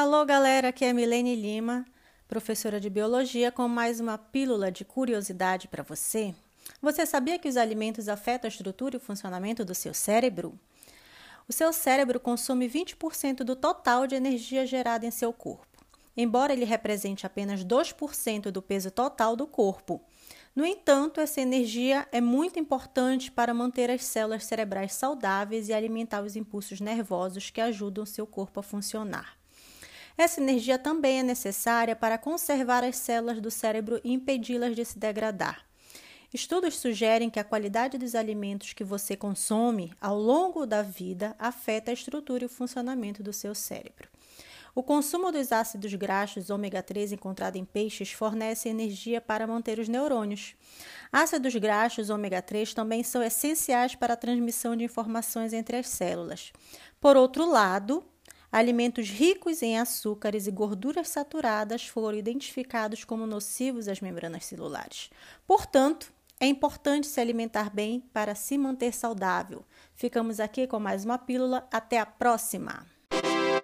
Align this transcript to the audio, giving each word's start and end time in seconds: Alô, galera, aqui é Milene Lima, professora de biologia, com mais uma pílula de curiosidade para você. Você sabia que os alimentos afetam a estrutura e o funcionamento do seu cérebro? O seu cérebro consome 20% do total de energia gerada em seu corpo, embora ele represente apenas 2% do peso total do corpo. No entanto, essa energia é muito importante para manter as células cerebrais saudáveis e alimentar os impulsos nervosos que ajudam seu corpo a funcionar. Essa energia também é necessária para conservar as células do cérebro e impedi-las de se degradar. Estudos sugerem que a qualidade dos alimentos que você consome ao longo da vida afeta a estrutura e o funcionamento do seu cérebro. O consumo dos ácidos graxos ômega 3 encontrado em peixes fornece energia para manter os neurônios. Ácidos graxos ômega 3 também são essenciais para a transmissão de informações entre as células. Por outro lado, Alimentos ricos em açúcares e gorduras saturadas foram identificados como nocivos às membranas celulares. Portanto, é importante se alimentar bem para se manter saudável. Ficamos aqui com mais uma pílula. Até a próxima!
Alô, 0.00 0.24
galera, 0.24 0.68
aqui 0.68 0.84
é 0.84 0.92
Milene 0.92 1.34
Lima, 1.34 1.84
professora 2.28 2.78
de 2.78 2.88
biologia, 2.88 3.50
com 3.50 3.66
mais 3.66 3.98
uma 3.98 4.16
pílula 4.16 4.70
de 4.70 4.84
curiosidade 4.84 5.66
para 5.66 5.82
você. 5.82 6.32
Você 6.80 7.04
sabia 7.04 7.36
que 7.36 7.48
os 7.48 7.56
alimentos 7.56 8.08
afetam 8.08 8.46
a 8.46 8.48
estrutura 8.48 8.94
e 8.94 8.98
o 8.98 9.00
funcionamento 9.00 9.64
do 9.64 9.74
seu 9.74 9.92
cérebro? 9.92 10.56
O 11.48 11.52
seu 11.52 11.72
cérebro 11.72 12.20
consome 12.20 12.68
20% 12.68 13.38
do 13.38 13.56
total 13.56 14.06
de 14.06 14.14
energia 14.14 14.64
gerada 14.64 15.04
em 15.04 15.10
seu 15.10 15.32
corpo, 15.32 15.84
embora 16.16 16.52
ele 16.52 16.64
represente 16.64 17.26
apenas 17.26 17.64
2% 17.64 18.52
do 18.52 18.62
peso 18.62 18.92
total 18.92 19.34
do 19.34 19.48
corpo. 19.48 20.00
No 20.54 20.64
entanto, 20.64 21.20
essa 21.20 21.40
energia 21.40 22.06
é 22.12 22.20
muito 22.20 22.56
importante 22.60 23.32
para 23.32 23.52
manter 23.52 23.90
as 23.90 24.04
células 24.04 24.44
cerebrais 24.44 24.92
saudáveis 24.92 25.68
e 25.68 25.72
alimentar 25.72 26.22
os 26.22 26.36
impulsos 26.36 26.80
nervosos 26.80 27.50
que 27.50 27.60
ajudam 27.60 28.06
seu 28.06 28.28
corpo 28.28 28.60
a 28.60 28.62
funcionar. 28.62 29.37
Essa 30.18 30.40
energia 30.40 30.76
também 30.76 31.20
é 31.20 31.22
necessária 31.22 31.94
para 31.94 32.18
conservar 32.18 32.82
as 32.82 32.96
células 32.96 33.40
do 33.40 33.52
cérebro 33.52 34.00
e 34.02 34.12
impedi-las 34.12 34.74
de 34.74 34.84
se 34.84 34.98
degradar. 34.98 35.64
Estudos 36.34 36.76
sugerem 36.76 37.30
que 37.30 37.38
a 37.38 37.44
qualidade 37.44 37.96
dos 37.96 38.16
alimentos 38.16 38.72
que 38.72 38.82
você 38.82 39.16
consome 39.16 39.94
ao 40.00 40.18
longo 40.18 40.66
da 40.66 40.82
vida 40.82 41.36
afeta 41.38 41.92
a 41.92 41.94
estrutura 41.94 42.42
e 42.42 42.46
o 42.46 42.50
funcionamento 42.50 43.22
do 43.22 43.32
seu 43.32 43.54
cérebro. 43.54 44.08
O 44.74 44.82
consumo 44.82 45.30
dos 45.32 45.52
ácidos 45.52 45.94
graxos 45.94 46.50
ômega 46.50 46.82
3 46.82 47.12
encontrado 47.12 47.56
em 47.56 47.64
peixes 47.64 48.12
fornece 48.12 48.68
energia 48.68 49.20
para 49.20 49.46
manter 49.46 49.78
os 49.78 49.88
neurônios. 49.88 50.54
Ácidos 51.12 51.54
graxos 51.54 52.10
ômega 52.10 52.42
3 52.42 52.74
também 52.74 53.02
são 53.02 53.22
essenciais 53.22 53.94
para 53.94 54.14
a 54.14 54.16
transmissão 54.16 54.76
de 54.76 54.84
informações 54.84 55.52
entre 55.52 55.76
as 55.76 55.88
células. 55.88 56.52
Por 57.00 57.16
outro 57.16 57.48
lado, 57.48 58.04
Alimentos 58.50 59.08
ricos 59.10 59.62
em 59.62 59.78
açúcares 59.78 60.46
e 60.46 60.50
gorduras 60.50 61.08
saturadas 61.08 61.86
foram 61.86 62.16
identificados 62.16 63.04
como 63.04 63.26
nocivos 63.26 63.88
às 63.88 64.00
membranas 64.00 64.46
celulares. 64.46 65.10
Portanto, 65.46 66.12
é 66.40 66.46
importante 66.46 67.06
se 67.06 67.20
alimentar 67.20 67.68
bem 67.68 68.00
para 68.12 68.34
se 68.34 68.56
manter 68.56 68.94
saudável. 68.94 69.64
Ficamos 69.94 70.40
aqui 70.40 70.66
com 70.66 70.80
mais 70.80 71.04
uma 71.04 71.18
pílula. 71.18 71.68
Até 71.70 71.98
a 71.98 72.06
próxima! 72.06 72.97